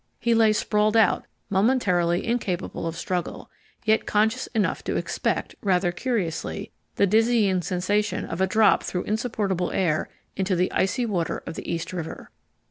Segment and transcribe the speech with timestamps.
[0.19, 3.51] He lay sprawled out, momentarily incapable of struggle,
[3.85, 9.69] yet conscious enough to expect, rather curiously, the dizzying sensation of a drop through insupportable
[9.71, 12.31] air into the icy water of the East River.